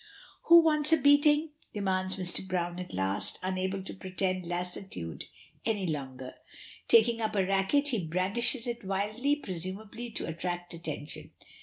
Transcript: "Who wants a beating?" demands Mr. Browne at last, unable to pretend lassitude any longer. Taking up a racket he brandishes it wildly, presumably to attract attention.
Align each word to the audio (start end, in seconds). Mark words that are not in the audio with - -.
"Who 0.45 0.63
wants 0.63 0.91
a 0.91 0.97
beating?" 0.97 1.51
demands 1.75 2.15
Mr. 2.15 2.43
Browne 2.47 2.79
at 2.79 2.91
last, 2.91 3.37
unable 3.43 3.83
to 3.83 3.93
pretend 3.93 4.47
lassitude 4.47 5.25
any 5.63 5.85
longer. 5.85 6.33
Taking 6.87 7.21
up 7.21 7.35
a 7.35 7.45
racket 7.45 7.89
he 7.89 8.03
brandishes 8.03 8.65
it 8.65 8.83
wildly, 8.83 9.35
presumably 9.35 10.09
to 10.09 10.25
attract 10.25 10.73
attention. 10.73 11.33